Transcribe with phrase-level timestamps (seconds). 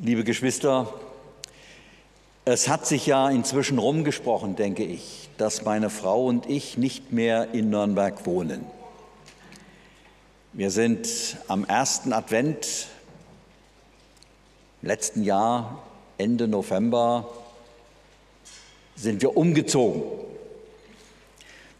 [0.00, 0.94] Liebe Geschwister,
[2.44, 7.52] es hat sich ja inzwischen rumgesprochen, denke ich, dass meine Frau und ich nicht mehr
[7.52, 8.64] in Nürnberg wohnen.
[10.52, 12.86] Wir sind am ersten Advent
[14.82, 15.82] im letzten Jahr,
[16.16, 17.28] Ende November,
[18.94, 20.04] sind wir umgezogen.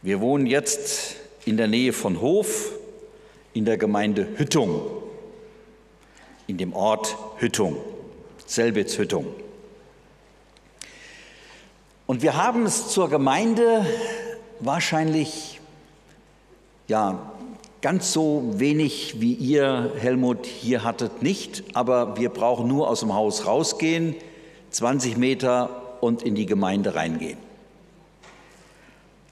[0.03, 1.14] Wir wohnen jetzt
[1.45, 2.73] in der Nähe von Hof
[3.55, 4.82] in der Gemeinde Hüttung,
[6.48, 7.77] in dem Ort Hüttung.
[8.49, 9.27] Selbitz-Hüttung.
[12.06, 13.84] Und wir haben es zur Gemeinde
[14.61, 15.61] wahrscheinlich
[16.89, 17.30] ja
[17.83, 23.15] ganz so wenig wie ihr Helmut hier hattet nicht, aber wir brauchen nur aus dem
[23.15, 24.15] Haus rausgehen,
[24.70, 27.39] 20 Meter und in die Gemeinde reingehen.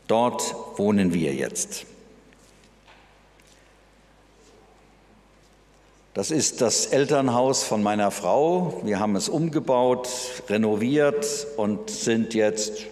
[0.06, 1.86] Dort wohnen wir jetzt.
[6.16, 8.80] Das ist das Elternhaus von meiner Frau.
[8.84, 10.08] Wir haben es umgebaut,
[10.48, 12.86] renoviert und sind jetzt,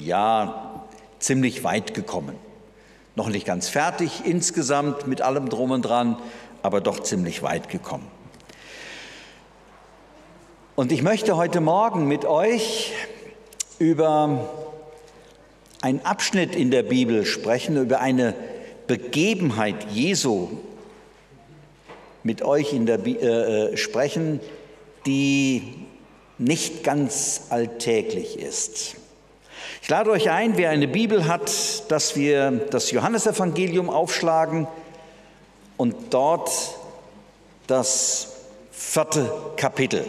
[0.00, 0.84] ja,
[1.18, 2.36] ziemlich weit gekommen.
[3.16, 6.18] Noch nicht ganz fertig insgesamt mit allem drum und dran,
[6.62, 8.06] aber doch ziemlich weit gekommen.
[10.76, 12.92] Und ich möchte heute Morgen mit euch
[13.80, 14.48] über
[15.82, 18.36] einen Abschnitt in der Bibel sprechen, über eine
[18.86, 20.60] Begebenheit Jesu,
[22.22, 23.12] mit euch in der, äh,
[23.72, 24.40] äh, sprechen,
[25.06, 25.74] die
[26.38, 28.96] nicht ganz alltäglich ist.
[29.82, 34.66] Ich lade euch ein, wer eine Bibel hat, dass wir das Johannesevangelium aufschlagen
[35.76, 36.50] und dort
[37.66, 38.32] das
[38.70, 40.04] vierte Kapitel.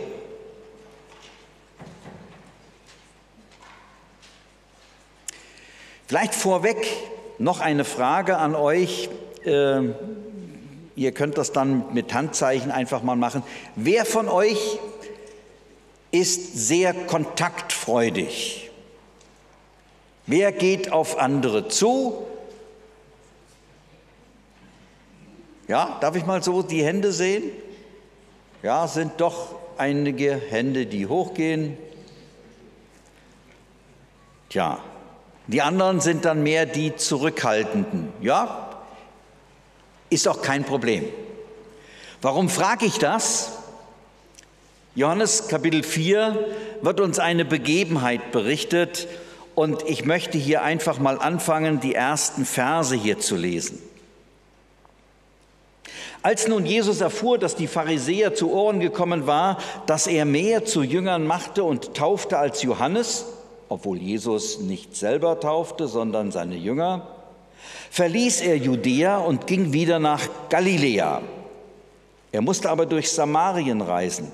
[6.07, 6.77] Vielleicht vorweg
[7.37, 9.09] noch eine Frage an euch.
[9.45, 9.81] Äh,
[10.99, 13.41] Ihr könnt das dann mit Handzeichen einfach mal machen.
[13.77, 14.79] Wer von euch
[16.11, 18.69] ist sehr kontaktfreudig?
[20.25, 22.25] Wer geht auf andere zu?
[25.69, 27.43] Ja, darf ich mal so die Hände sehen?
[28.61, 31.77] Ja, sind doch einige Hände, die hochgehen.
[34.49, 34.79] Tja,
[35.47, 38.11] die anderen sind dann mehr die Zurückhaltenden.
[38.19, 38.68] Ja,
[40.09, 41.05] ist auch kein Problem.
[42.21, 43.51] Warum frage ich das?
[44.95, 46.47] Johannes Kapitel 4
[46.81, 49.07] wird uns eine Begebenheit berichtet
[49.55, 53.81] und ich möchte hier einfach mal anfangen, die ersten Verse hier zu lesen.
[56.21, 60.83] Als nun Jesus erfuhr, dass die Pharisäer zu Ohren gekommen war, dass er mehr zu
[60.83, 63.25] Jüngern machte und taufte als Johannes,
[63.69, 67.07] obwohl Jesus nicht selber taufte, sondern seine Jünger,
[67.91, 71.21] verließ er Judäa und ging wieder nach Galiläa.
[72.31, 74.31] Er musste aber durch Samarien reisen.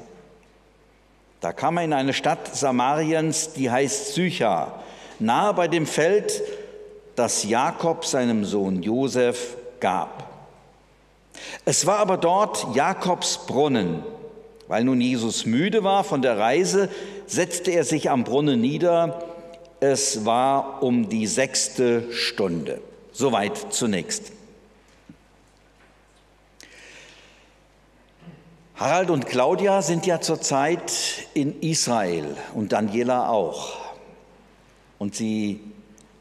[1.41, 4.83] Da kam er in eine Stadt Samariens, die heißt Sychar,
[5.19, 6.41] nahe bei dem Feld,
[7.15, 10.29] das Jakob seinem Sohn Josef gab.
[11.63, 14.03] Es war aber dort Jakobs Brunnen.
[14.67, 16.89] Weil nun Jesus müde war von der Reise,
[17.27, 19.23] setzte er sich am Brunnen nieder.
[19.79, 22.81] Es war um die sechste Stunde.
[23.17, 24.33] Soweit zunächst.
[28.75, 30.91] Harald und Claudia sind ja zurzeit
[31.33, 33.77] in Israel und Daniela auch.
[34.99, 35.61] Und sie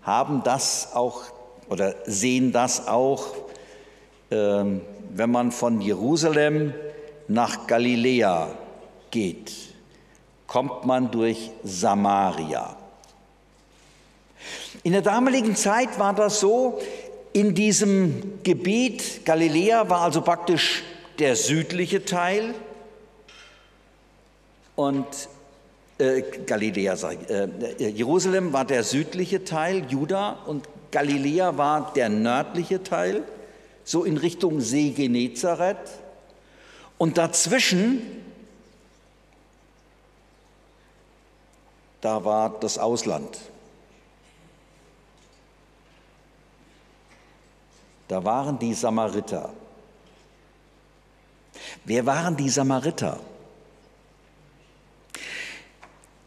[0.02, 1.22] haben das auch
[1.68, 3.34] oder sehen das auch,
[4.30, 6.74] ähm, wenn man von Jerusalem
[7.26, 8.50] nach Galiläa
[9.10, 9.52] geht,
[10.46, 12.76] kommt man durch Samaria.
[14.84, 16.78] In der damaligen Zeit war das so,
[17.32, 20.84] in diesem Gebiet, Galiläa war also praktisch
[21.18, 22.54] der südliche Teil
[24.76, 25.06] und
[25.96, 27.48] äh, Galiläa, äh,
[27.88, 33.22] Jerusalem war der südliche Teil, Juda und Galiläa war der nördliche Teil,
[33.84, 35.78] so in Richtung See Genezareth.
[36.98, 38.02] Und dazwischen,
[42.02, 43.38] da war das Ausland.
[48.14, 49.52] Da waren die Samariter.
[51.84, 53.18] Wer waren die Samariter?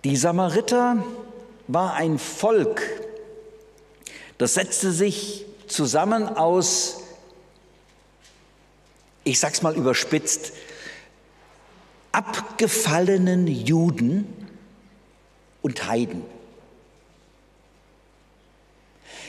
[0.03, 1.01] Die Samariter
[1.69, 2.81] war ein Volk,
[4.37, 7.03] das setzte sich zusammen aus,
[9.23, 10.51] ich sag's mal überspitzt,
[12.11, 14.49] abgefallenen Juden
[15.61, 16.25] und Heiden.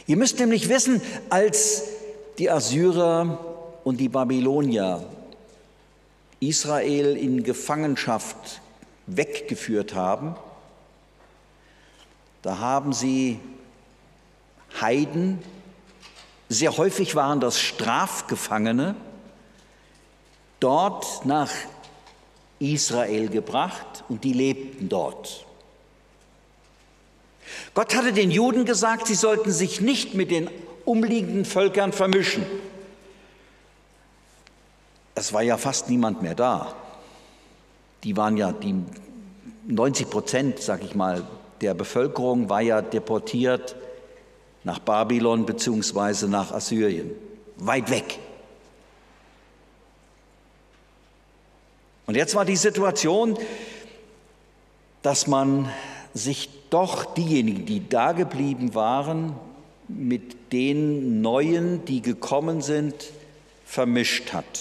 [0.09, 1.01] Ihr müsst nämlich wissen,
[1.31, 1.98] als
[2.39, 3.39] die Assyrer
[3.85, 5.05] und die Babylonier
[6.41, 8.61] Israel in Gefangenschaft
[9.07, 10.37] weggeführt haben,
[12.43, 13.41] da haben sie
[14.81, 15.43] Heiden,
[16.49, 18.95] sehr häufig waren das Strafgefangene,
[20.61, 21.51] dort nach
[22.61, 25.45] Israel gebracht und die lebten dort.
[27.75, 30.49] Gott hatte den Juden gesagt, sie sollten sich nicht mit den
[30.89, 32.47] umliegenden Völkern vermischen.
[35.15, 36.75] Es war ja fast niemand mehr da.
[38.05, 38.75] Die waren ja, die
[39.67, 41.27] 90 Prozent, sag ich mal,
[41.61, 43.77] der Bevölkerung war ja deportiert
[44.65, 46.27] nach Babylon bzw.
[46.27, 47.11] nach Assyrien.
[47.57, 48.19] Weit weg.
[52.07, 53.37] Und jetzt war die Situation,
[55.03, 55.69] dass man
[56.15, 59.37] sich doch diejenigen, die da geblieben waren,
[59.89, 62.95] mit den Neuen, die gekommen sind,
[63.65, 64.61] vermischt hat.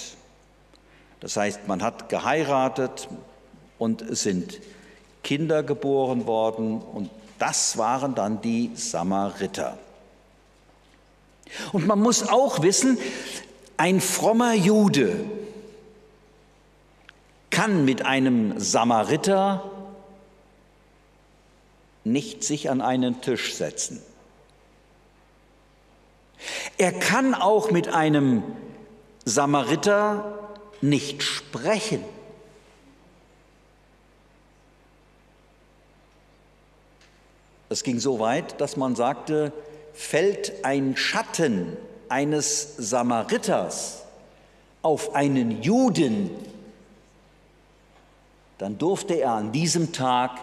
[1.19, 3.07] Das heißt, man hat geheiratet
[3.77, 4.59] und es sind
[5.23, 7.09] Kinder geboren worden und
[7.39, 9.77] das waren dann die Samariter.
[11.71, 12.97] Und man muss auch wissen,
[13.77, 15.25] ein frommer Jude,
[17.49, 19.71] kann mit einem Samariter
[22.03, 24.01] nicht sich an einen Tisch setzen.
[26.77, 28.43] Er kann auch mit einem
[29.25, 32.03] Samariter nicht sprechen.
[37.69, 39.51] Es ging so weit, dass man sagte,
[39.93, 41.75] fällt ein Schatten
[42.07, 44.03] eines Samariters
[44.81, 46.29] auf einen Juden,
[48.57, 50.39] dann durfte er an diesem Tag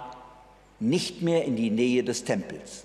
[0.80, 2.84] nicht mehr in die Nähe des Tempels.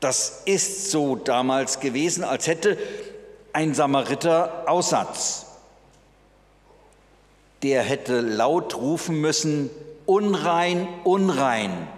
[0.00, 2.78] Das ist so damals gewesen, als hätte
[3.52, 5.46] ein Samariter Aussatz.
[7.62, 9.70] Der hätte laut rufen müssen,
[10.04, 11.88] unrein, unrein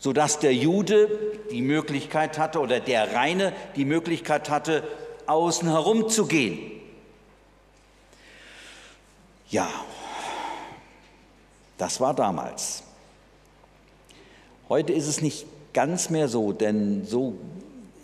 [0.00, 1.08] sodass der Jude
[1.52, 4.82] die Möglichkeit hatte oder der Reine die Möglichkeit hatte,
[5.26, 6.80] außen herum zu gehen.
[9.50, 9.68] Ja,
[11.76, 12.82] das war damals.
[14.68, 17.34] Heute ist es nicht ganz mehr so, denn so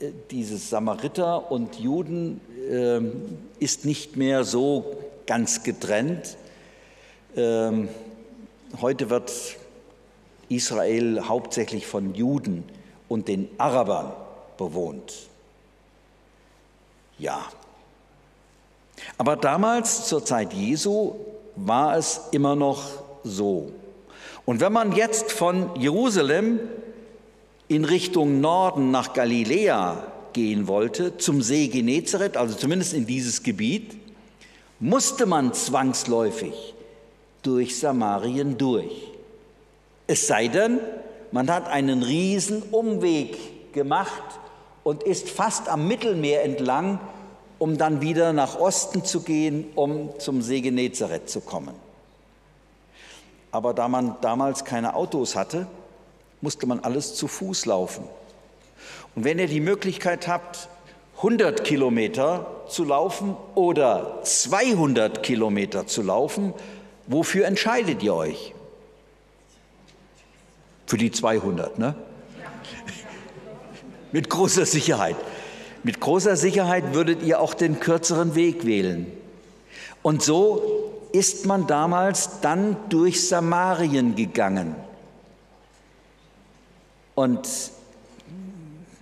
[0.00, 2.40] äh, dieses Samariter und Juden
[2.70, 3.00] äh,
[3.62, 4.96] ist nicht mehr so
[5.26, 6.36] ganz getrennt.
[7.36, 7.88] Ähm,
[8.80, 9.32] heute wird
[10.48, 12.64] Israel hauptsächlich von Juden
[13.08, 14.12] und den Arabern
[14.56, 15.12] bewohnt.
[17.18, 17.40] Ja.
[19.18, 21.14] Aber damals, zur Zeit Jesu,
[21.56, 22.84] war es immer noch
[23.24, 23.72] so.
[24.44, 26.60] Und wenn man jetzt von Jerusalem
[27.68, 33.96] in Richtung Norden nach Galiläa gehen wollte, zum See Genezareth, also zumindest in dieses Gebiet,
[34.78, 36.74] musste man zwangsläufig
[37.42, 39.08] durch Samarien durch.
[40.06, 40.78] Es sei denn,
[41.32, 44.22] man hat einen riesen Umweg gemacht
[44.84, 47.00] und ist fast am Mittelmeer entlang,
[47.58, 51.74] um dann wieder nach Osten zu gehen, um zum See Genezareth zu kommen.
[53.50, 55.66] Aber da man damals keine Autos hatte,
[56.40, 58.04] musste man alles zu Fuß laufen.
[59.14, 60.68] Und wenn ihr die Möglichkeit habt,
[61.16, 66.52] 100 Kilometer zu laufen oder 200 Kilometer zu laufen,
[67.06, 68.54] wofür entscheidet ihr euch?
[70.86, 71.94] Für die 200, ne?
[74.12, 75.16] Mit großer Sicherheit.
[75.82, 79.10] Mit großer Sicherheit würdet ihr auch den kürzeren Weg wählen.
[80.02, 84.76] Und so ist man damals dann durch Samarien gegangen.
[87.16, 87.48] Und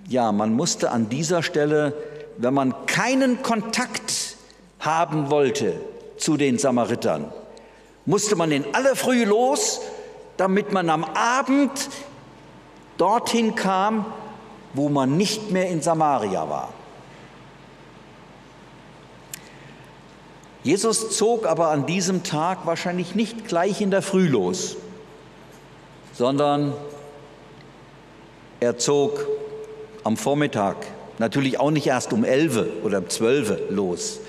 [0.09, 1.92] ja, man musste an dieser Stelle,
[2.38, 4.37] wenn man keinen Kontakt
[4.80, 5.78] haben wollte
[6.16, 7.30] zu den Samaritern,
[8.06, 9.80] musste man in aller Früh los
[10.37, 11.88] damit man am Abend
[12.99, 14.06] dorthin kam,
[14.73, 16.73] wo man nicht mehr in Samaria war.
[20.62, 24.76] Jesus zog aber an diesem Tag wahrscheinlich nicht gleich in der Früh los,
[26.14, 26.73] sondern
[28.61, 29.27] er zog
[30.05, 30.77] am Vormittag,
[31.19, 34.21] natürlich auch nicht erst um 11 oder um 12 los,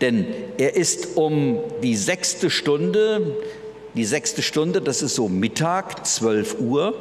[0.00, 0.26] denn
[0.58, 3.36] er ist um die sechste Stunde
[3.96, 6.94] die sechste Stunde, das ist so Mittag, 12 Uhr,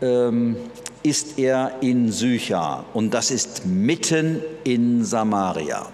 [0.00, 0.56] ähm,
[1.02, 5.88] ist er in Sychar und das ist mitten in Samaria.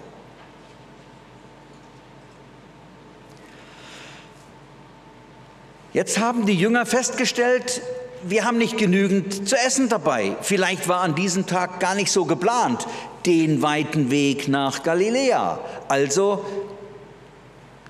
[5.93, 7.81] Jetzt haben die Jünger festgestellt,
[8.23, 10.35] wir haben nicht genügend zu essen dabei.
[10.41, 12.87] Vielleicht war an diesem Tag gar nicht so geplant,
[13.25, 15.59] den weiten Weg nach Galiläa.
[15.87, 16.45] Also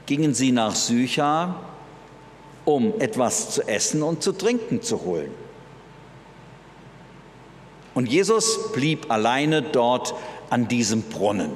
[0.06, 1.62] gingen sie nach Sychar,
[2.66, 5.32] um etwas zu essen und zu trinken zu holen.
[7.94, 10.14] Und Jesus blieb alleine dort
[10.50, 11.52] an diesem Brunnen.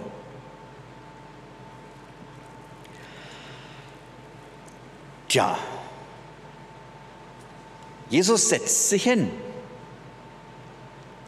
[5.28, 5.58] Tja,
[8.12, 9.32] Jesus setzt sich hin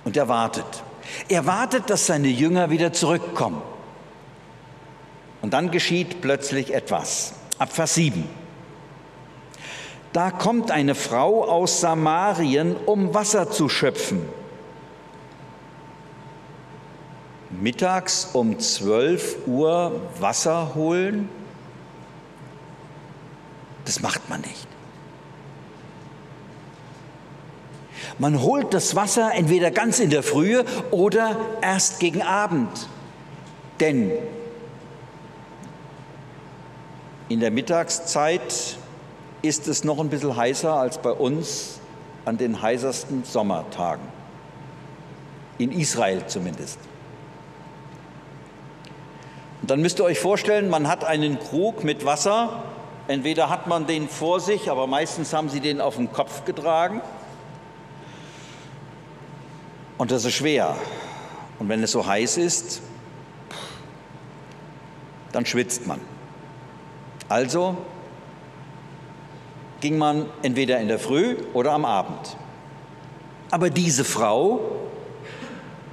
[0.03, 0.65] und er wartet.
[1.29, 3.61] Er wartet, dass seine Jünger wieder zurückkommen.
[5.41, 7.33] Und dann geschieht plötzlich etwas.
[7.57, 8.27] Ab Vers 7.
[10.11, 14.21] Da kommt eine Frau aus Samarien, um Wasser zu schöpfen.
[17.49, 21.29] Mittags um 12 Uhr Wasser holen,
[23.85, 24.72] das macht man nicht.
[28.19, 32.87] Man holt das Wasser entweder ganz in der Frühe oder erst gegen Abend.
[33.79, 34.11] Denn
[37.29, 38.77] in der Mittagszeit
[39.41, 41.79] ist es noch ein bisschen heißer als bei uns
[42.25, 44.03] an den heißesten Sommertagen.
[45.57, 46.79] In Israel zumindest.
[49.61, 52.63] Und dann müsst ihr euch vorstellen, man hat einen Krug mit Wasser.
[53.07, 57.01] Entweder hat man den vor sich, aber meistens haben sie den auf den Kopf getragen.
[59.97, 60.75] Und das ist schwer.
[61.59, 62.81] Und wenn es so heiß ist,
[65.31, 65.99] dann schwitzt man.
[67.29, 67.77] Also
[69.81, 72.37] ging man entweder in der Früh oder am Abend.
[73.51, 74.61] Aber diese Frau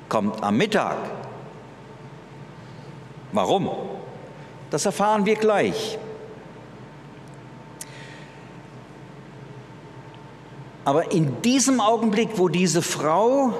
[0.08, 0.96] kommt am Mittag.
[3.32, 3.70] Warum?
[4.70, 5.98] Das erfahren wir gleich.
[10.84, 13.52] Aber in diesem Augenblick, wo diese Frau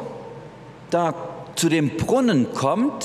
[0.91, 1.15] da
[1.57, 3.05] zu dem Brunnen kommt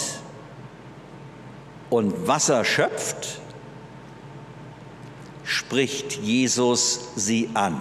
[1.89, 3.39] und Wasser schöpft,
[5.43, 7.79] spricht Jesus sie an.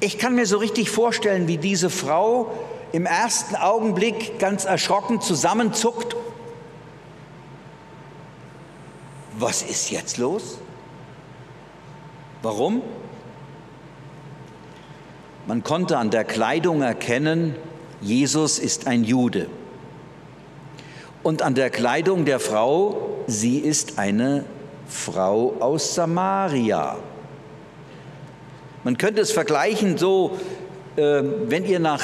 [0.00, 2.52] Ich kann mir so richtig vorstellen, wie diese Frau
[2.92, 6.16] im ersten Augenblick ganz erschrocken zusammenzuckt.
[9.38, 10.58] Was ist jetzt los?
[12.42, 12.82] Warum?
[15.48, 17.54] Man konnte an der Kleidung erkennen,
[18.02, 19.46] Jesus ist ein Jude.
[21.22, 24.44] Und an der Kleidung der Frau, sie ist eine
[24.88, 26.98] Frau aus Samaria.
[28.84, 30.38] Man könnte es vergleichen so,
[30.96, 32.02] äh, wenn ihr nach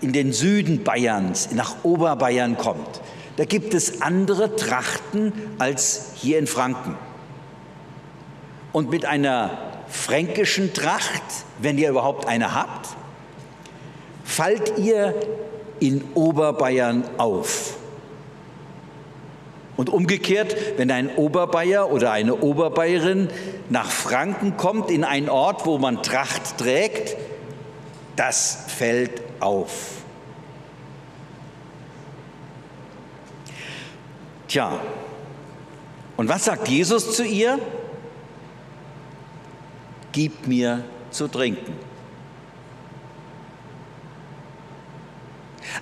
[0.00, 3.02] in den Süden Bayerns, nach Oberbayern kommt,
[3.36, 6.96] da gibt es andere Trachten als hier in Franken.
[8.72, 11.22] Und mit einer fränkischen Tracht,
[11.58, 12.88] wenn ihr überhaupt eine habt,
[14.24, 15.14] fallt ihr
[15.80, 17.76] in Oberbayern auf.
[19.76, 23.28] Und umgekehrt, wenn ein Oberbayer oder eine Oberbayerin
[23.70, 27.16] nach Franken kommt, in einen Ort, wo man Tracht trägt,
[28.16, 29.70] das fällt auf.
[34.48, 34.78] Tja,
[36.16, 37.58] und was sagt Jesus zu ihr?
[40.12, 41.74] Gib mir zu trinken.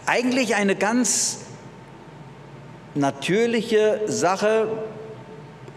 [0.06, 1.40] Eigentlich eine ganz
[2.94, 4.68] natürliche Sache.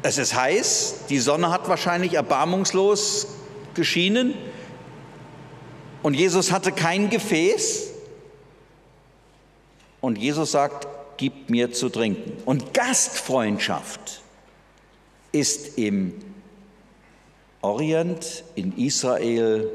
[0.04, 3.28] Es ist heiß, die Sonne hat wahrscheinlich erbarmungslos
[3.74, 4.34] geschienen
[6.04, 7.90] und Jesus hatte kein Gefäß.
[10.00, 12.42] Und Jesus sagt, gib mir zu trinken.
[12.46, 14.22] Und Gastfreundschaft
[15.32, 16.14] ist im
[17.62, 19.70] Orient in Israel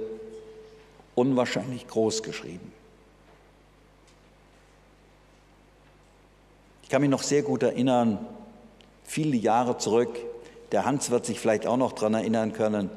[1.15, 2.73] unwahrscheinlich groß geschrieben.
[6.83, 8.25] Ich kann mich noch sehr gut erinnern,
[9.05, 10.19] viele Jahre zurück,
[10.73, 12.91] der Hans wird sich vielleicht auch noch daran erinnern können,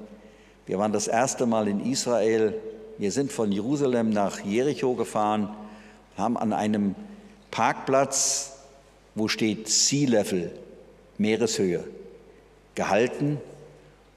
[0.65, 2.53] wir waren das erste Mal in Israel,
[2.99, 5.49] wir sind von Jerusalem nach Jericho gefahren,
[6.15, 6.93] haben an einem
[7.49, 8.59] Parkplatz,
[9.15, 10.51] wo steht Sea Level,
[11.17, 11.83] Meereshöhe,
[12.75, 13.39] gehalten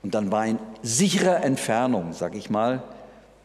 [0.02, 2.82] und dann war in sicherer Entfernung, sag ich mal,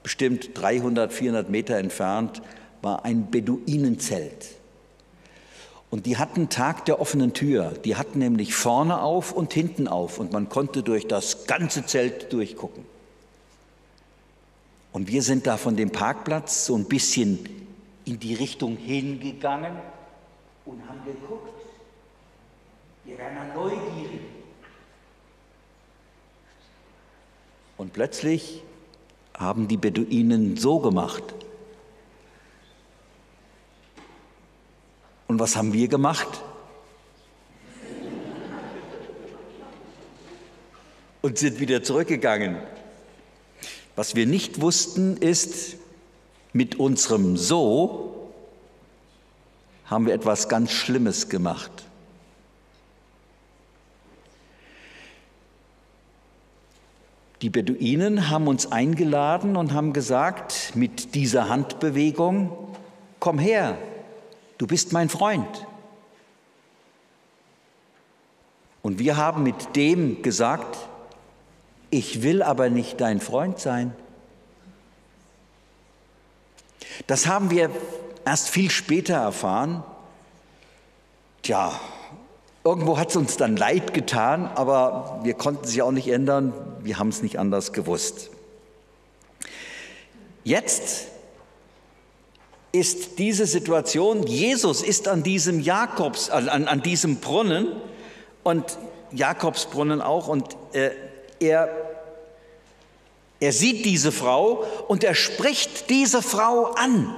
[0.03, 2.41] bestimmt 300, 400 Meter entfernt,
[2.81, 4.57] war ein Beduinenzelt.
[5.89, 7.73] Und die hatten Tag der offenen Tür.
[7.85, 12.33] Die hatten nämlich vorne auf und hinten auf und man konnte durch das ganze Zelt
[12.33, 12.85] durchgucken.
[14.91, 17.47] Und wir sind da von dem Parkplatz so ein bisschen
[18.05, 19.73] in die Richtung hingegangen
[20.65, 21.53] und haben geguckt.
[23.05, 24.36] Wir waren neugierig.
[27.77, 28.63] Und plötzlich
[29.37, 31.23] haben die Beduinen so gemacht.
[35.27, 36.43] Und was haben wir gemacht?
[41.21, 42.57] Und sind wieder zurückgegangen.
[43.95, 45.77] Was wir nicht wussten, ist,
[46.53, 48.31] mit unserem So
[49.85, 51.86] haben wir etwas ganz Schlimmes gemacht.
[57.41, 62.51] Die Beduinen haben uns eingeladen und haben gesagt, mit dieser Handbewegung,
[63.19, 63.77] komm her,
[64.57, 65.67] du bist mein Freund.
[68.81, 70.77] Und wir haben mit dem gesagt,
[71.89, 73.93] ich will aber nicht dein Freund sein.
[77.05, 77.69] Das haben wir
[78.25, 79.83] erst viel später erfahren.
[81.43, 81.79] Tja,
[82.67, 86.51] Irgendwo hat es uns dann leid getan, aber wir konnten sich auch nicht ändern.
[86.81, 88.29] Wir haben es nicht anders gewusst.
[90.43, 91.07] Jetzt
[92.73, 97.71] ist diese Situation, Jesus ist an diesem Jakobs, an, an diesem Brunnen
[98.43, 98.77] und
[99.13, 100.91] Jakobsbrunnen auch und äh,
[101.39, 101.69] er,
[103.39, 107.15] er sieht diese Frau und er spricht diese Frau an.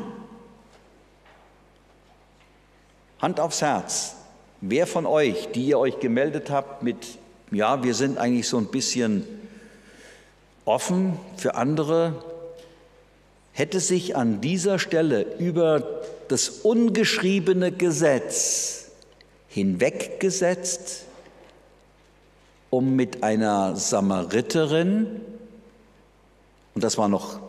[3.20, 4.19] Hand aufs Herz.
[4.62, 6.98] Wer von euch, die ihr euch gemeldet habt mit,
[7.52, 9.26] ja, wir sind eigentlich so ein bisschen
[10.66, 12.14] offen für andere,
[13.54, 18.92] hätte sich an dieser Stelle über das ungeschriebene Gesetz
[19.48, 21.06] hinweggesetzt,
[22.70, 25.22] um mit einer Samariterin,
[26.76, 27.40] und das war noch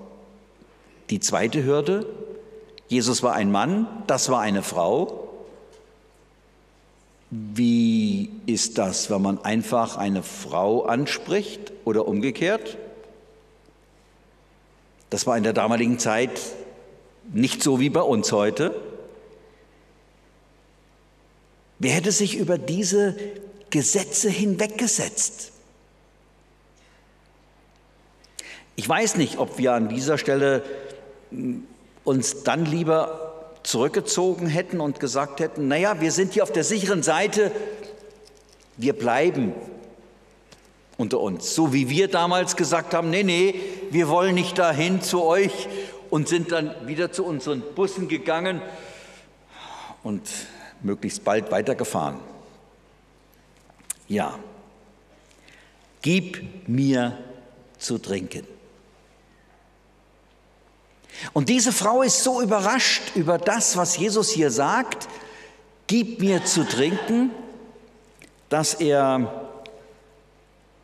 [1.11, 2.07] die zweite Hürde,
[2.89, 5.20] Jesus war ein Mann, das war eine Frau,
[7.31, 12.77] wie ist das, wenn man einfach eine Frau anspricht oder umgekehrt?
[15.11, 16.41] Das war in der damaligen Zeit
[17.33, 18.75] nicht so wie bei uns heute.
[21.79, 23.17] Wer hätte sich über diese
[23.71, 25.53] Gesetze hinweggesetzt?
[28.75, 30.65] Ich weiß nicht, ob wir an dieser Stelle
[31.31, 31.65] hm,
[32.03, 33.30] uns dann lieber
[33.63, 37.53] zurückgezogen hätten und gesagt hätten, naja, wir sind hier auf der sicheren Seite,
[38.77, 39.55] wir bleiben
[40.97, 41.55] unter uns.
[41.55, 43.55] So wie wir damals gesagt haben, nee, nee,
[43.91, 45.69] wir wollen nicht dahin zu euch
[46.11, 48.61] und sind dann wieder zu unseren Bussen gegangen
[50.03, 50.29] und
[50.83, 52.19] möglichst bald weitergefahren.
[54.09, 54.39] Ja,
[56.03, 57.19] gib mir
[57.79, 58.60] zu trinken.
[61.33, 65.09] Und diese Frau ist so überrascht über das, was Jesus hier sagt,
[65.87, 67.31] gib mir zu trinken,
[68.49, 69.47] dass er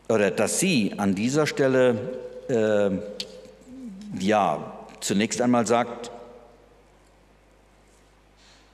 [0.09, 6.11] oder dass sie an dieser Stelle äh, ja zunächst einmal sagt,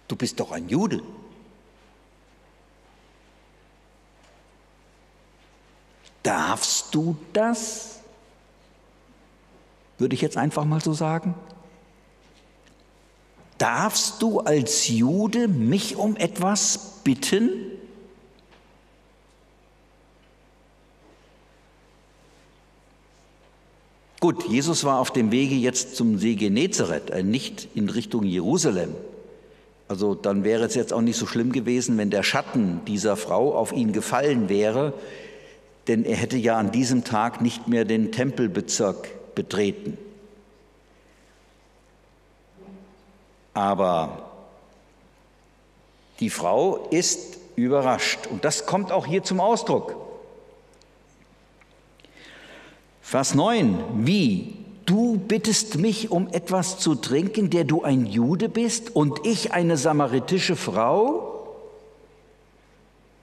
[0.08, 1.02] du bist doch ein Jude.
[6.22, 7.91] Darfst du das?
[10.02, 11.36] Würde ich jetzt einfach mal so sagen.
[13.56, 17.50] Darfst du als Jude mich um etwas bitten?
[24.18, 28.96] Gut, Jesus war auf dem Wege jetzt zum See Genezareth, äh, nicht in Richtung Jerusalem.
[29.86, 33.54] Also dann wäre es jetzt auch nicht so schlimm gewesen, wenn der Schatten dieser Frau
[33.54, 34.94] auf ihn gefallen wäre,
[35.86, 39.98] denn er hätte ja an diesem Tag nicht mehr den Tempelbezirk betreten.
[43.54, 44.30] Aber
[46.20, 49.96] die Frau ist überrascht und das kommt auch hier zum Ausdruck.
[53.02, 54.56] Vers 9, wie?
[54.86, 59.76] Du bittest mich um etwas zu trinken, der du ein Jude bist und ich eine
[59.76, 61.32] samaritische Frau?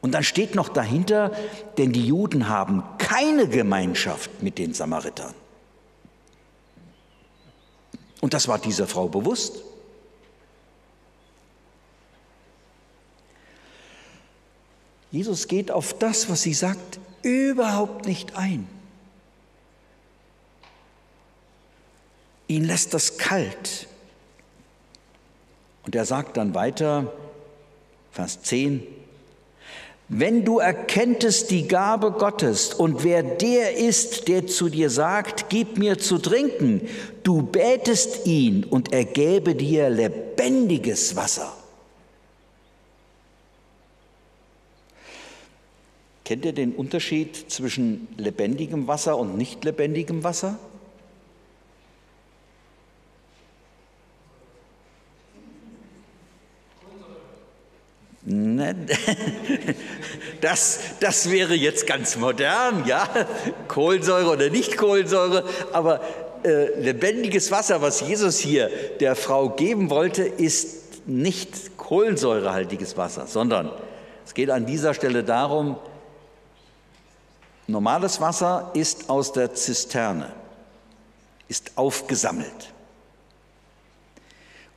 [0.01, 1.31] Und dann steht noch dahinter,
[1.77, 5.33] denn die Juden haben keine Gemeinschaft mit den Samaritern.
[8.21, 9.63] Und das war dieser Frau bewusst.
[15.11, 18.67] Jesus geht auf das, was sie sagt, überhaupt nicht ein.
[22.47, 23.87] Ihn lässt das kalt.
[25.85, 27.11] Und er sagt dann weiter,
[28.11, 28.85] Vers 10,
[30.11, 35.77] wenn du erkenntest die Gabe Gottes und wer der ist, der zu dir sagt, gib
[35.77, 36.81] mir zu trinken,
[37.21, 41.53] du betest ihn und er gäbe dir lebendiges Wasser.
[46.25, 50.57] Kennt ihr den Unterschied zwischen lebendigem Wasser und nicht lebendigem Wasser?
[60.41, 63.07] Das, das wäre jetzt ganz modern, ja,
[63.67, 66.01] Kohlensäure oder nicht Kohlensäure, aber
[66.43, 73.71] äh, lebendiges Wasser, was Jesus hier der Frau geben wollte, ist nicht kohlensäurehaltiges Wasser, sondern
[74.25, 75.77] es geht an dieser Stelle darum,
[77.67, 80.31] normales Wasser ist aus der Zisterne,
[81.47, 82.73] ist aufgesammelt.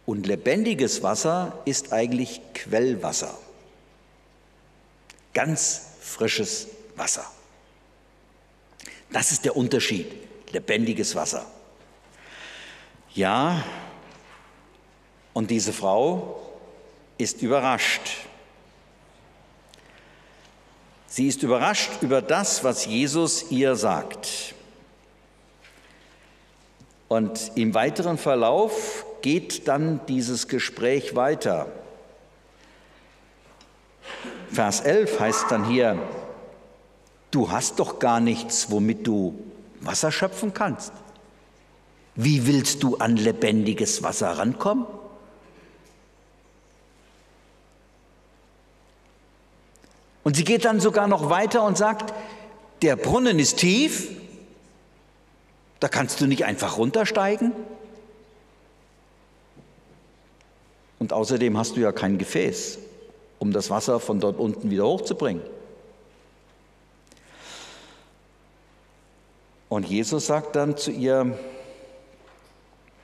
[0.04, 3.36] Und lebendiges Wasser ist eigentlich Quellwasser.
[5.32, 7.24] Ganz frisches Wasser.
[9.10, 10.10] Das ist der Unterschied.
[10.52, 11.46] Lebendiges Wasser.
[13.14, 13.62] Ja,
[15.32, 16.40] und diese Frau
[17.18, 18.26] ist überrascht.
[21.06, 24.54] Sie ist überrascht über das, was Jesus ihr sagt.
[27.08, 31.70] Und im weiteren Verlauf geht dann dieses Gespräch weiter.
[34.52, 35.98] Vers 11 heißt dann hier,
[37.30, 39.38] du hast doch gar nichts, womit du
[39.80, 40.92] Wasser schöpfen kannst.
[42.14, 44.86] Wie willst du an lebendiges Wasser rankommen?
[50.22, 52.12] Und sie geht dann sogar noch weiter und sagt,
[52.82, 54.10] der Brunnen ist tief,
[55.80, 57.52] da kannst du nicht einfach runtersteigen.
[60.98, 62.78] Und außerdem hast du ja kein Gefäß,
[63.42, 65.42] um das Wasser von dort unten wieder hochzubringen.
[69.68, 71.36] Und Jesus sagt dann zu ihr,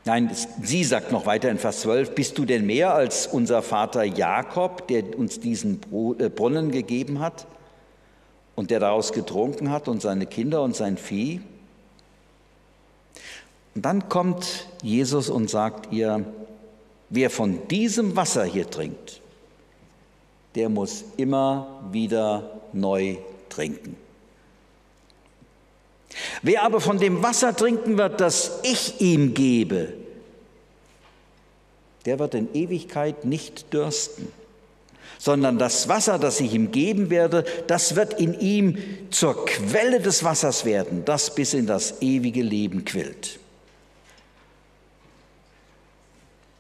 [0.05, 0.31] nein,
[0.63, 4.87] sie sagt noch weiter in Vers 12, bist du denn mehr als unser Vater Jakob,
[4.87, 5.81] der uns diesen
[6.21, 7.49] äh, Brunnen gegeben hat
[8.55, 11.41] und der daraus getrunken hat und seine Kinder und sein Vieh?
[13.75, 16.25] Und dann kommt Jesus und sagt ihr,
[17.11, 19.23] Wer von diesem Wasser hier trinkt,
[20.55, 23.17] der muss immer wieder neu
[23.49, 23.97] trinken.
[26.43, 29.93] Wer aber von dem Wasser trinken wird, das ich ihm gebe,
[32.07, 34.33] der wird in Ewigkeit nicht dürsten,
[35.19, 38.79] sondern das Wasser, das ich ihm geben werde, das wird in ihm
[39.11, 43.41] zur Quelle des Wassers werden, das bis in das ewige Leben quillt.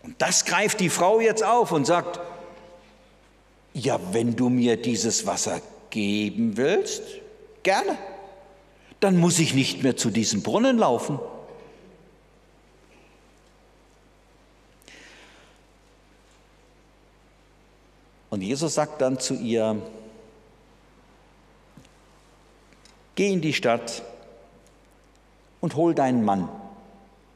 [0.03, 2.18] Und das greift die Frau jetzt auf und sagt,
[3.74, 7.02] ja, wenn du mir dieses Wasser geben willst,
[7.62, 7.96] gerne,
[9.00, 11.18] dann muss ich nicht mehr zu diesem Brunnen laufen.
[18.31, 19.81] Und Jesus sagt dann zu ihr,
[23.14, 24.02] geh in die Stadt
[25.61, 26.48] und hol deinen Mann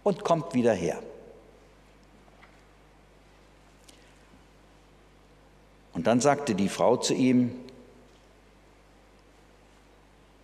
[0.04, 1.02] und kommt wieder her.
[5.92, 7.52] Und dann sagte die Frau zu ihm,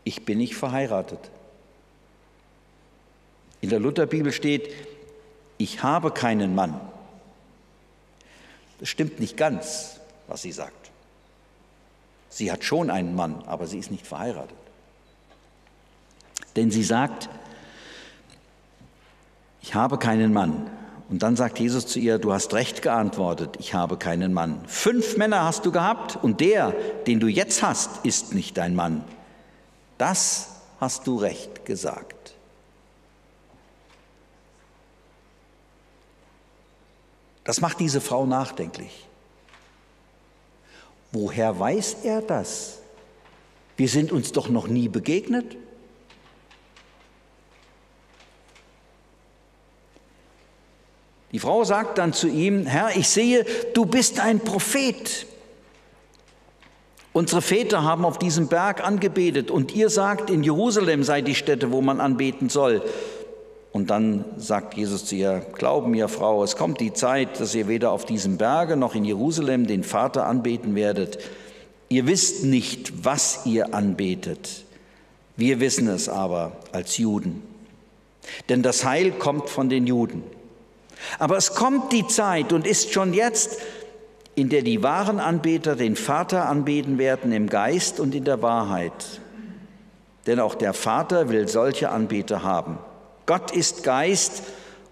[0.04, 1.18] ich bin nicht verheiratet.
[3.60, 4.72] In der Lutherbibel steht,
[5.58, 6.80] ich habe keinen Mann.
[8.78, 10.90] Das stimmt nicht ganz, was sie sagt.
[12.30, 14.56] Sie hat schon einen Mann, aber sie ist nicht verheiratet.
[16.56, 17.28] Denn sie sagt,
[19.60, 20.70] ich habe keinen Mann.
[21.08, 24.60] Und dann sagt Jesus zu ihr, du hast recht geantwortet, ich habe keinen Mann.
[24.66, 26.74] Fünf Männer hast du gehabt und der,
[27.06, 29.04] den du jetzt hast, ist nicht dein Mann.
[29.96, 32.34] Das hast du recht gesagt.
[37.44, 39.06] Das macht diese Frau nachdenklich.
[41.12, 42.80] Woher weiß er das?
[43.78, 45.56] Wir sind uns doch noch nie begegnet.
[51.38, 55.24] Die Frau sagt dann zu ihm, Herr, ich sehe, du bist ein Prophet.
[57.12, 61.70] Unsere Väter haben auf diesem Berg angebetet und ihr sagt, in Jerusalem sei die Stätte,
[61.70, 62.82] wo man anbeten soll.
[63.70, 67.68] Und dann sagt Jesus zu ihr, Glauben mir, Frau, es kommt die Zeit, dass ihr
[67.68, 71.20] weder auf diesem Berge noch in Jerusalem den Vater anbeten werdet.
[71.88, 74.64] Ihr wisst nicht, was ihr anbetet.
[75.36, 77.44] Wir wissen es aber als Juden.
[78.48, 80.24] Denn das Heil kommt von den Juden.
[81.18, 83.58] Aber es kommt die Zeit und ist schon jetzt,
[84.34, 89.20] in der die wahren Anbeter den Vater anbeten werden im Geist und in der Wahrheit.
[90.26, 92.78] Denn auch der Vater will solche Anbeter haben.
[93.26, 94.42] Gott ist Geist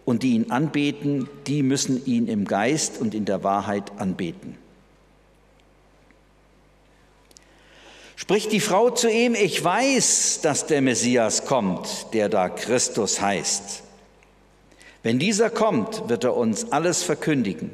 [0.04, 4.56] und die ihn anbeten, die müssen ihn im Geist und in der Wahrheit anbeten.
[8.16, 13.82] Spricht die Frau zu ihm, ich weiß, dass der Messias kommt, der da Christus heißt.
[15.06, 17.70] Wenn dieser kommt, wird er uns alles verkündigen.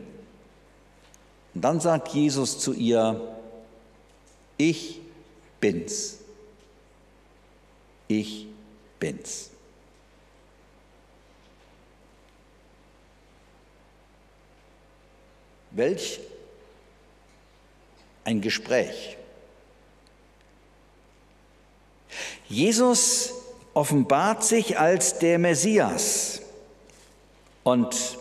[1.54, 3.26] Und dann sagt Jesus zu ihr,
[4.58, 5.00] ich
[5.58, 6.18] bin's.
[8.06, 8.48] Ich
[9.00, 9.48] bin's.
[15.70, 16.20] Welch
[18.24, 19.16] ein Gespräch.
[22.46, 23.32] Jesus
[23.72, 26.42] offenbart sich als der Messias
[27.64, 28.18] und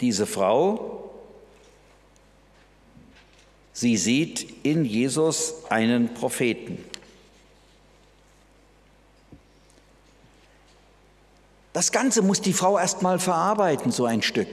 [0.00, 1.10] diese Frau,
[3.72, 6.84] sie sieht in Jesus einen Propheten.
[11.72, 14.48] Das Ganze muss die Frau erst mal verarbeiten, so ein Stück.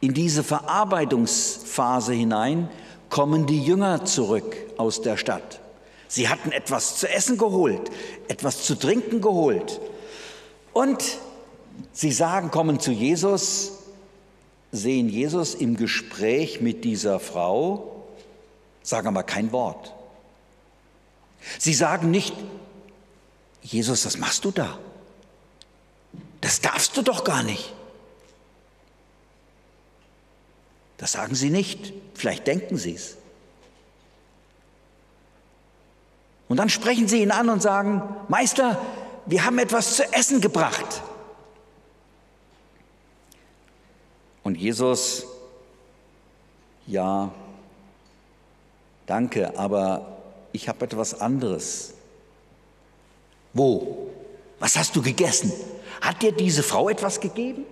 [0.00, 2.68] In diese Verarbeitungsphase hinein
[3.08, 5.60] kommen die Jünger zurück aus der Stadt.
[6.08, 7.90] Sie hatten etwas zu essen geholt,
[8.28, 9.80] etwas zu trinken geholt.
[10.74, 11.18] Und
[11.92, 13.72] sie sagen, kommen zu Jesus,
[14.72, 18.04] sehen Jesus im Gespräch mit dieser Frau,
[18.82, 19.94] sagen aber kein Wort.
[21.58, 22.34] Sie sagen nicht,
[23.62, 24.78] Jesus, was machst du da?
[26.40, 27.72] Das darfst du doch gar nicht.
[30.98, 33.16] Das sagen sie nicht, vielleicht denken sie es.
[36.48, 38.80] Und dann sprechen sie ihn an und sagen, Meister,
[39.26, 41.02] wir haben etwas zu essen gebracht.
[44.42, 45.26] Und Jesus,
[46.86, 47.32] ja,
[49.06, 50.18] danke, aber
[50.52, 51.94] ich habe etwas anderes.
[53.54, 54.10] Wo?
[54.58, 55.52] Was hast du gegessen?
[56.00, 57.64] Hat dir diese Frau etwas gegeben?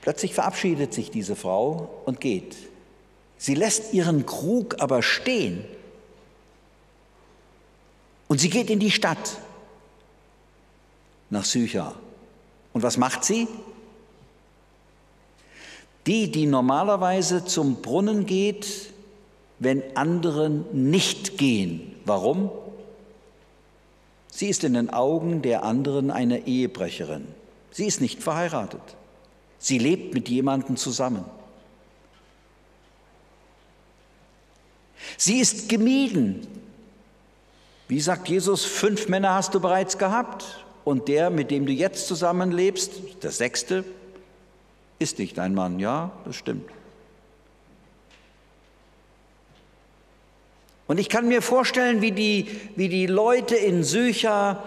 [0.00, 2.56] Plötzlich verabschiedet sich diese Frau und geht.
[3.42, 5.64] Sie lässt ihren Krug aber stehen.
[8.28, 9.36] Und sie geht in die Stadt
[11.28, 11.96] nach Sychar.
[12.72, 13.48] Und was macht sie?
[16.06, 18.92] Die, die normalerweise zum Brunnen geht,
[19.58, 21.96] wenn andere nicht gehen.
[22.04, 22.48] Warum?
[24.28, 27.26] Sie ist in den Augen der anderen eine Ehebrecherin.
[27.72, 28.82] Sie ist nicht verheiratet.
[29.58, 31.24] Sie lebt mit jemandem zusammen.
[35.16, 36.46] Sie ist gemieden.
[37.88, 42.06] Wie sagt Jesus, fünf Männer hast du bereits gehabt und der, mit dem du jetzt
[42.06, 43.84] zusammenlebst, der sechste,
[44.98, 45.78] ist nicht dein Mann.
[45.78, 46.70] Ja, das stimmt.
[50.86, 54.62] Und ich kann mir vorstellen, wie die, wie die Leute in Sycha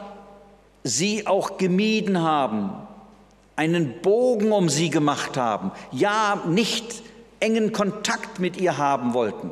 [0.83, 2.71] sie auch gemieden haben,
[3.55, 7.03] einen Bogen um sie gemacht haben, ja nicht
[7.39, 9.51] engen Kontakt mit ihr haben wollten.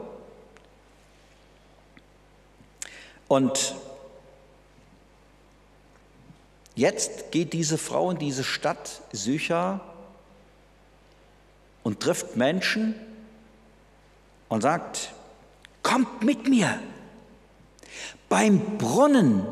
[3.34, 3.74] Und
[6.76, 9.82] jetzt geht diese Frau in diese Stadt Sycha
[11.82, 12.94] und trifft Menschen
[14.50, 15.14] und sagt,
[15.82, 16.80] kommt mit mir.
[18.30, 19.44] Beim Brunnen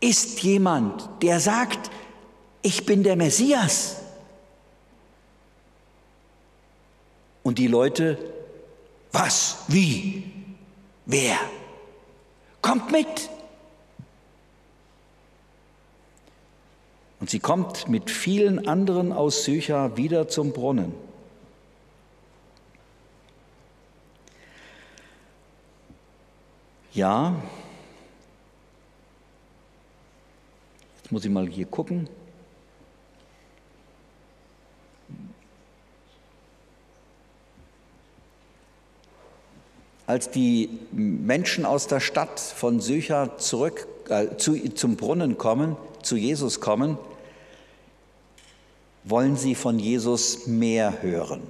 [0.00, 1.92] ist jemand, der sagt,
[2.62, 3.98] ich bin der Messias.
[7.44, 8.18] Und die Leute,
[9.12, 10.24] was, wie,
[11.06, 11.38] wer?
[12.62, 13.30] Kommt mit.
[17.20, 20.94] Und sie kommt mit vielen anderen aus Sycha wieder zum Brunnen.
[26.92, 27.34] Ja,
[30.96, 32.08] jetzt muss ich mal hier gucken.
[40.08, 46.16] Als die Menschen aus der Stadt von Sychar zurück äh, zu, zum Brunnen kommen, zu
[46.16, 46.96] Jesus kommen,
[49.04, 51.42] wollen sie von Jesus mehr hören.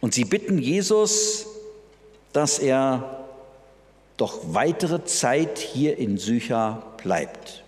[0.00, 1.46] Und sie bitten Jesus,
[2.32, 3.26] dass er
[4.18, 7.64] doch weitere Zeit hier in Sychar bleibt.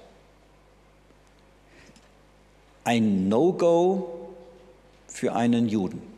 [2.84, 4.30] Ein No-Go
[5.08, 6.13] für einen Juden.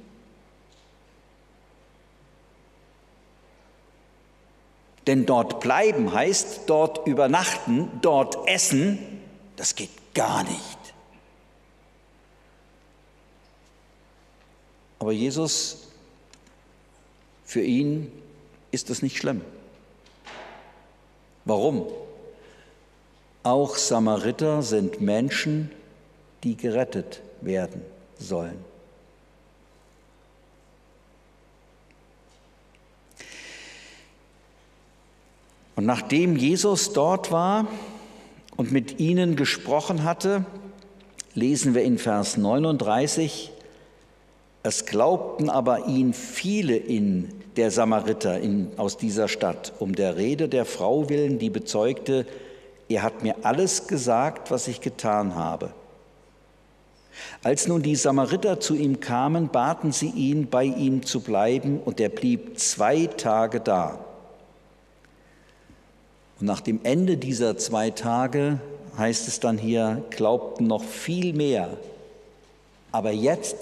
[5.07, 8.99] Denn dort bleiben heißt dort übernachten, dort essen,
[9.57, 10.79] das geht gar nicht.
[14.99, 15.89] Aber Jesus,
[17.45, 18.11] für ihn
[18.73, 19.43] ist das nicht schlimm.
[21.45, 21.87] Warum?
[23.45, 25.71] Auch Samariter sind Menschen,
[26.43, 27.83] die gerettet werden
[28.19, 28.65] sollen.
[35.77, 37.67] Und nachdem Jesus dort war,
[38.57, 40.45] und mit ihnen gesprochen hatte,
[41.35, 43.53] lesen wir in Vers 39,
[44.63, 50.49] es glaubten aber ihn viele in der Samariter in, aus dieser Stadt, um der Rede
[50.49, 52.27] der Frau willen, die bezeugte,
[52.89, 55.71] er hat mir alles gesagt, was ich getan habe.
[57.43, 62.01] Als nun die Samariter zu ihm kamen, baten sie ihn, bei ihm zu bleiben, und
[62.01, 64.06] er blieb zwei Tage da.
[66.41, 68.61] Und nach dem Ende dieser zwei Tage
[68.99, 71.77] heißt es dann hier, glaubten noch viel mehr,
[72.93, 73.57] aber jetzt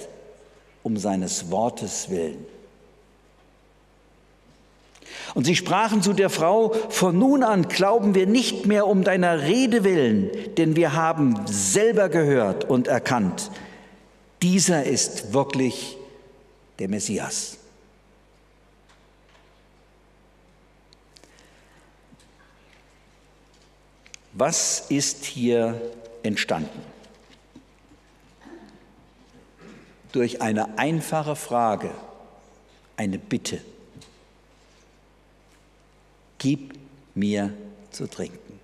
[0.82, 2.46] um seines Wortes willen.
[5.34, 9.42] Und sie sprachen zu der Frau, von nun an glauben wir nicht mehr um deiner
[9.42, 13.50] Rede willen, denn wir haben selber gehört und erkannt,
[14.42, 15.96] dieser ist wirklich
[16.78, 17.58] der Messias.
[24.36, 25.80] Was ist hier
[26.24, 26.82] entstanden?
[30.10, 31.92] Durch eine einfache Frage,
[32.96, 33.60] eine Bitte.
[36.38, 36.74] Gib
[37.14, 37.54] mir
[37.90, 38.60] zu trinken.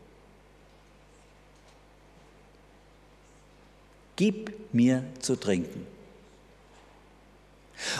[4.16, 5.86] Gib mir zu trinken.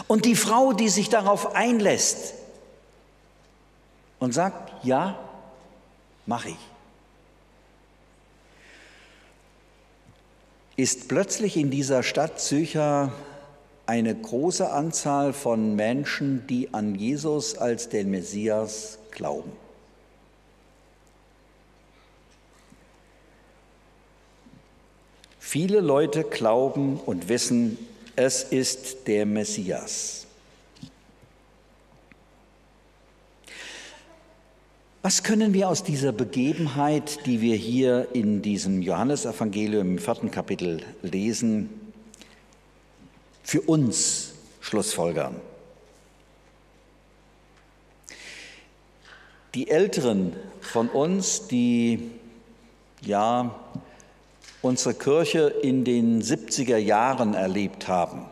[0.07, 2.33] Und die Frau, die sich darauf einlässt
[4.19, 5.17] und sagt, ja,
[6.25, 6.70] mache ich.
[10.81, 13.13] Ist plötzlich in dieser Stadt Sycher
[13.85, 19.51] eine große Anzahl von Menschen, die an Jesus als den Messias glauben.
[25.39, 27.77] Viele Leute glauben und wissen,
[28.15, 30.20] es ist der Messias.
[35.03, 40.83] Was können wir aus dieser Begebenheit, die wir hier in diesem Johannesevangelium im vierten Kapitel
[41.01, 41.71] lesen,
[43.41, 45.37] für uns schlussfolgern?
[49.55, 52.11] Die Älteren von uns, die
[53.01, 53.59] ja
[54.61, 58.27] unsere Kirche in den 70er Jahren erlebt haben,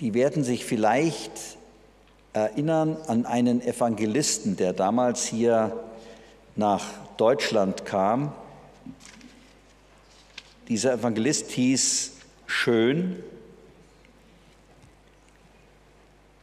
[0.00, 1.58] die werden sich vielleicht
[2.36, 5.72] erinnern an einen Evangelisten, der damals hier
[6.54, 6.84] nach
[7.16, 8.32] Deutschland kam.
[10.68, 12.12] Dieser Evangelist hieß
[12.44, 13.22] Schön,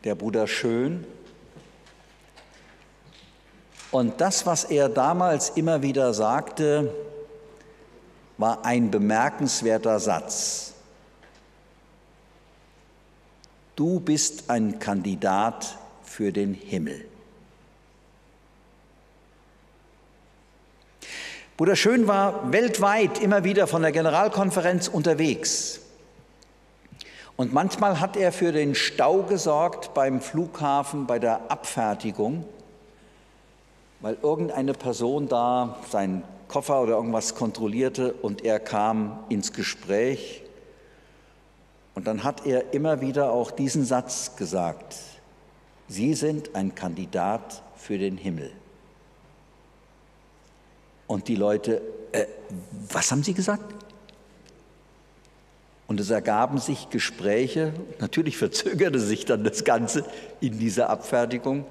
[0.04, 1.06] der Bruder Schön.
[3.92, 6.92] Und das, was er damals immer wieder sagte,
[8.40, 10.74] war ein bemerkenswerter Satz.
[13.76, 17.06] Du bist ein Kandidat für den Himmel.
[21.56, 25.82] Bruder Schön war weltweit immer wieder von der Generalkonferenz unterwegs.
[27.36, 32.44] Und manchmal hat er für den Stau gesorgt beim Flughafen, bei der Abfertigung,
[34.02, 40.44] weil irgendeine Person da seinen Koffer oder irgendwas kontrollierte und er kam ins Gespräch.
[41.96, 44.96] Und dann hat er immer wieder auch diesen Satz gesagt.
[45.94, 48.52] Sie sind ein Kandidat für den Himmel.
[51.06, 52.26] Und die Leute, äh,
[52.90, 53.76] was haben Sie gesagt?
[55.86, 60.04] Und es ergaben sich Gespräche, natürlich verzögerte sich dann das Ganze
[60.42, 61.64] in dieser Abfertigung,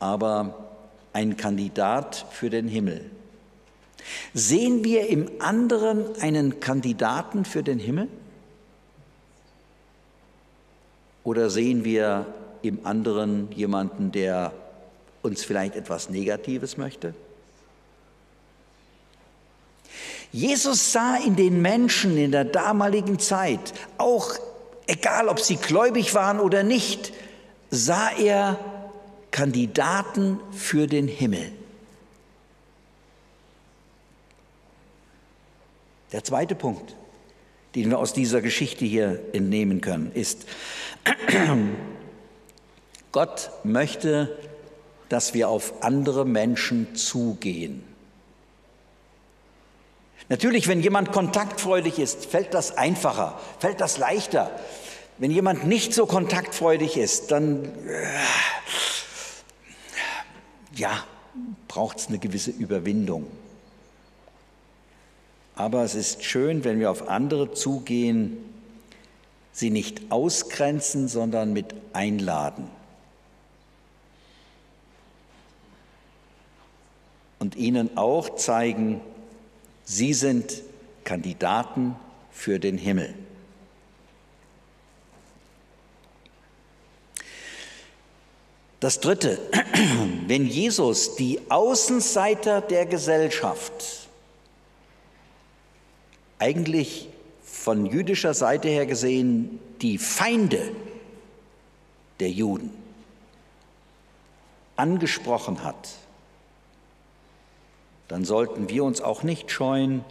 [0.00, 0.68] aber
[1.14, 3.10] ein Kandidat für den Himmel.
[4.34, 8.08] Sehen wir im anderen einen Kandidaten für den Himmel?
[11.24, 12.26] Oder sehen wir
[12.62, 14.52] im anderen jemanden, der
[15.22, 17.14] uns vielleicht etwas Negatives möchte?
[20.32, 24.34] Jesus sah in den Menschen in der damaligen Zeit, auch
[24.86, 27.12] egal ob sie gläubig waren oder nicht,
[27.70, 28.58] sah er
[29.30, 31.52] Kandidaten für den Himmel.
[36.12, 36.96] Der zweite Punkt,
[37.74, 40.46] den wir aus dieser Geschichte hier entnehmen können, ist,
[43.12, 44.36] Gott möchte,
[45.08, 47.82] dass wir auf andere Menschen zugehen.
[50.28, 54.50] Natürlich, wenn jemand kontaktfreudig ist, fällt das einfacher, fällt das leichter.
[55.18, 58.06] Wenn jemand nicht so kontaktfreudig ist, dann äh,
[60.76, 61.04] ja,
[61.66, 63.26] braucht es eine gewisse Überwindung.
[65.60, 68.38] Aber es ist schön, wenn wir auf andere zugehen,
[69.52, 72.70] sie nicht ausgrenzen, sondern mit einladen.
[77.40, 79.00] und ihnen auch zeigen,
[79.82, 80.62] sie sind
[81.02, 81.96] Kandidaten
[82.30, 83.12] für den Himmel.
[88.78, 89.38] Das Dritte,
[90.26, 93.99] wenn Jesus die Außenseiter der Gesellschaft
[96.40, 97.08] eigentlich
[97.44, 100.72] von jüdischer Seite her gesehen die Feinde
[102.18, 102.70] der Juden
[104.76, 105.90] angesprochen hat,
[108.08, 110.04] dann sollten wir uns auch nicht scheuen,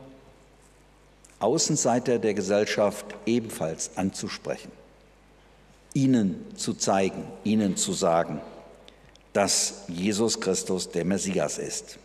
[1.39, 4.71] Außenseiter der Gesellschaft ebenfalls anzusprechen,
[5.93, 8.41] ihnen zu zeigen, ihnen zu sagen,
[9.33, 11.97] dass Jesus Christus der Messias ist.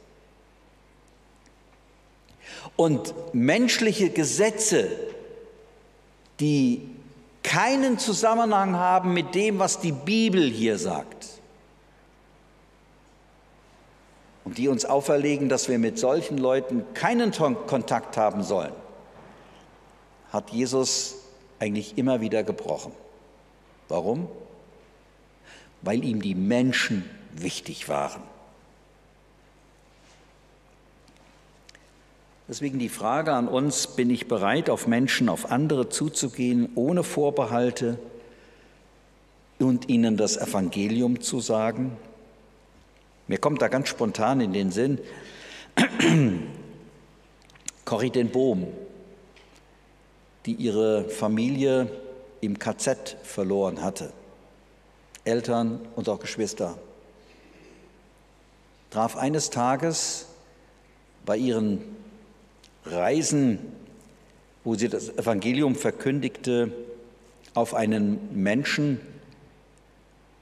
[2.77, 4.89] Und menschliche Gesetze,
[6.41, 6.83] die
[7.43, 11.29] keinen Zusammenhang haben mit dem, was die Bibel hier sagt,
[14.45, 18.73] und die uns auferlegen, dass wir mit solchen Leuten keinen Kontakt haben sollen,
[20.31, 21.17] hat Jesus
[21.59, 22.93] eigentlich immer wieder gebrochen.
[23.89, 24.29] Warum?
[25.83, 28.23] Weil ihm die Menschen wichtig waren.
[32.47, 37.99] Deswegen die Frage an uns, bin ich bereit, auf Menschen, auf andere zuzugehen, ohne Vorbehalte
[39.59, 41.97] und ihnen das Evangelium zu sagen?
[43.29, 44.99] Mir kommt da ganz spontan in den Sinn,
[47.87, 48.67] Corrie den Bohm,
[50.45, 51.91] die ihre Familie
[52.43, 54.13] im KZ verloren hatte,
[55.25, 56.77] Eltern und auch Geschwister,
[58.91, 60.27] traf eines Tages
[61.25, 62.04] bei ihren
[62.87, 63.59] Reisen,
[64.63, 66.73] wo sie das Evangelium verkündigte,
[67.55, 69.01] auf einen Menschen,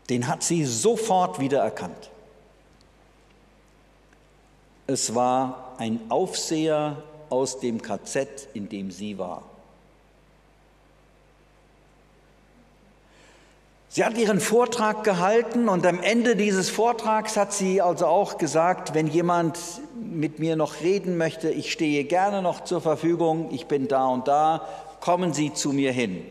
[0.09, 2.11] den hat sie sofort wiedererkannt.
[4.87, 9.52] Es war ein Aufseher aus dem KZ, in dem sie war.
[13.95, 18.95] Sie hat ihren Vortrag gehalten und am Ende dieses Vortrags hat sie also auch gesagt,
[18.95, 19.59] wenn jemand
[20.01, 24.27] mit mir noch reden möchte, ich stehe gerne noch zur Verfügung, ich bin da und
[24.29, 24.67] da,
[25.01, 26.25] kommen Sie zu mir hin.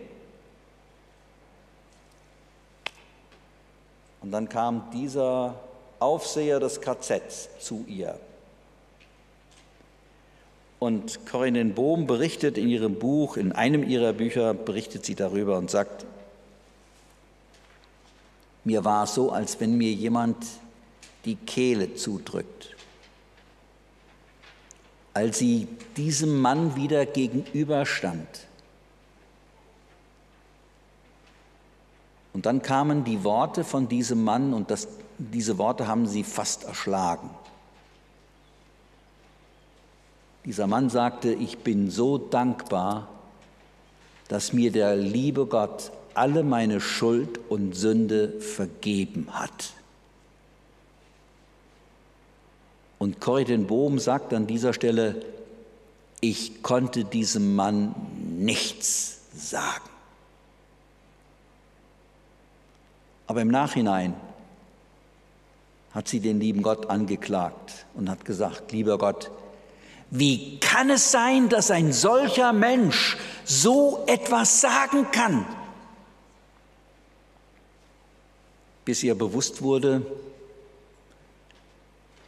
[4.23, 5.53] Und dann kam dieser
[5.99, 8.19] Aufseher des KZs zu ihr.
[10.79, 15.69] Und Corinne Bohm berichtet in ihrem Buch, in einem ihrer Bücher berichtet sie darüber und
[15.69, 16.07] sagt,
[18.63, 20.37] mir war so, als wenn mir jemand
[21.25, 22.75] die Kehle zudrückt.
[25.13, 28.47] Als sie diesem Mann wieder gegenüberstand.
[32.33, 34.87] Und dann kamen die Worte von diesem Mann und das,
[35.17, 37.29] diese Worte haben sie fast erschlagen.
[40.45, 43.07] Dieser Mann sagte, ich bin so dankbar,
[44.27, 49.73] dass mir der liebe Gott alle meine Schuld und Sünde vergeben hat.
[52.97, 55.25] Und Corrie den Bohm sagt an dieser Stelle,
[56.19, 57.95] ich konnte diesem Mann
[58.37, 59.89] nichts sagen.
[63.25, 64.13] Aber im Nachhinein
[65.93, 69.31] hat sie den lieben Gott angeklagt und hat gesagt, lieber Gott,
[70.09, 75.45] wie kann es sein, dass ein solcher Mensch so etwas sagen kann?
[78.85, 80.05] Bis ihr bewusst wurde,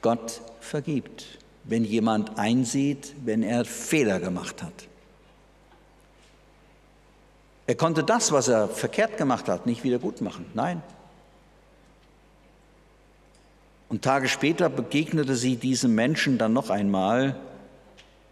[0.01, 4.73] Gott vergibt, wenn jemand einsieht, wenn er Fehler gemacht hat.
[7.65, 10.45] Er konnte das, was er verkehrt gemacht hat, nicht wieder gut machen.
[10.53, 10.83] Nein.
[13.87, 17.39] Und Tage später begegnete sie diesem Menschen dann noch einmal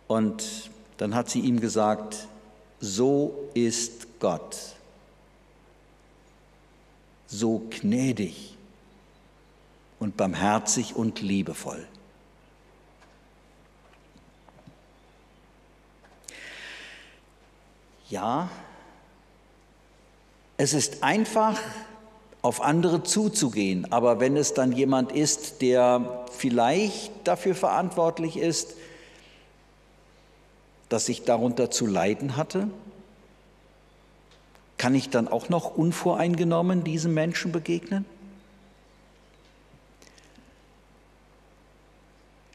[0.08, 2.28] und dann hat sie ihm gesagt,
[2.80, 4.58] so ist Gott
[7.32, 8.58] so gnädig
[10.00, 11.88] und barmherzig und liebevoll.
[18.10, 18.50] Ja,
[20.58, 21.58] es ist einfach,
[22.42, 28.74] auf andere zuzugehen, aber wenn es dann jemand ist, der vielleicht dafür verantwortlich ist,
[30.90, 32.68] dass ich darunter zu leiden hatte,
[34.82, 38.04] kann ich dann auch noch unvoreingenommen diesem Menschen begegnen?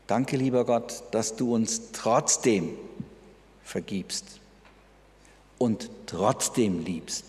[0.09, 2.71] Danke, lieber Gott, dass du uns trotzdem
[3.63, 4.41] vergibst
[5.59, 7.27] und trotzdem liebst.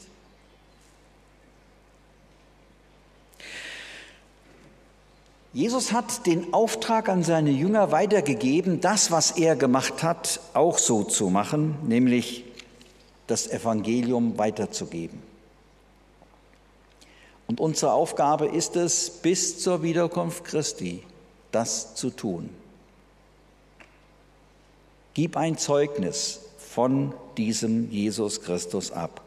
[5.54, 11.04] Jesus hat den Auftrag an seine Jünger weitergegeben, das, was er gemacht hat, auch so
[11.04, 12.45] zu machen, nämlich
[13.28, 15.22] das Evangelium weiterzugeben.
[17.48, 21.04] Und unsere Aufgabe ist es, bis zur Wiederkunft Christi
[21.52, 22.50] das zu tun.
[25.14, 29.22] Gib ein Zeugnis von diesem Jesus Christus ab.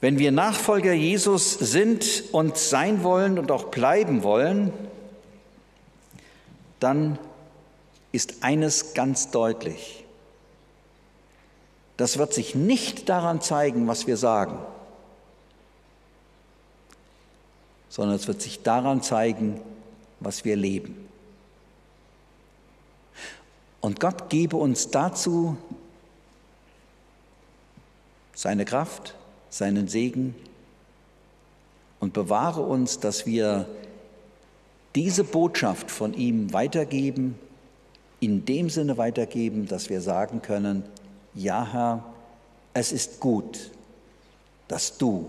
[0.00, 4.72] Wenn wir Nachfolger Jesus sind und sein wollen und auch bleiben wollen,
[6.78, 7.18] dann
[8.12, 10.05] ist eines ganz deutlich.
[11.96, 14.58] Das wird sich nicht daran zeigen, was wir sagen,
[17.88, 19.60] sondern es wird sich daran zeigen,
[20.20, 21.08] was wir leben.
[23.80, 25.56] Und Gott gebe uns dazu
[28.34, 29.14] seine Kraft,
[29.48, 30.34] seinen Segen
[32.00, 33.66] und bewahre uns, dass wir
[34.94, 37.38] diese Botschaft von ihm weitergeben,
[38.20, 40.82] in dem Sinne weitergeben, dass wir sagen können,
[41.36, 42.04] ja Herr,
[42.74, 43.70] es ist gut,
[44.68, 45.26] dass du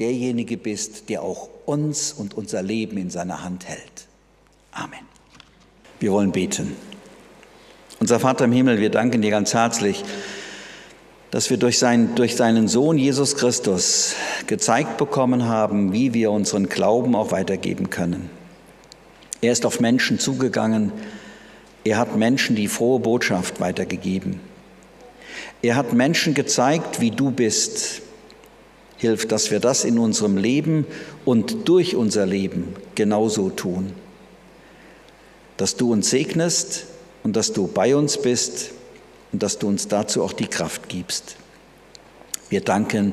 [0.00, 4.06] derjenige bist, der auch uns und unser Leben in seiner Hand hält.
[4.72, 5.06] Amen.
[6.00, 6.76] Wir wollen beten.
[8.00, 10.02] Unser Vater im Himmel, wir danken dir ganz herzlich,
[11.30, 14.14] dass wir durch, sein, durch seinen Sohn Jesus Christus
[14.46, 18.28] gezeigt bekommen haben, wie wir unseren Glauben auch weitergeben können.
[19.40, 20.92] Er ist auf Menschen zugegangen,
[21.84, 24.40] er hat Menschen die frohe Botschaft weitergegeben.
[25.62, 28.02] Er hat Menschen gezeigt, wie du bist,
[29.02, 30.86] Hilf, dass wir das in unserem Leben
[31.24, 33.92] und durch unser Leben genauso tun.
[35.56, 36.84] Dass du uns segnest
[37.24, 38.70] und dass du bei uns bist
[39.32, 41.34] und dass du uns dazu auch die Kraft gibst.
[42.48, 43.12] Wir danken,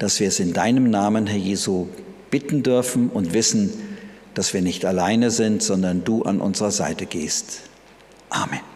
[0.00, 1.86] dass wir es in deinem Namen, Herr Jesu,
[2.32, 3.72] bitten dürfen und wissen,
[4.34, 7.60] dass wir nicht alleine sind, sondern du an unserer Seite gehst.
[8.28, 8.71] Amen.